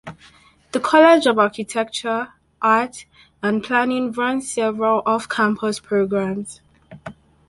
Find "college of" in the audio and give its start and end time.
0.79-1.37